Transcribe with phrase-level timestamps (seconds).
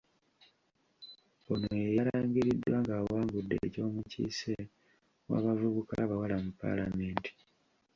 [1.51, 4.53] Ono ye yalangiriddwa ng’awangudde eky’omukiise
[5.29, 7.31] w’abavubuka abawala mu Palamenti.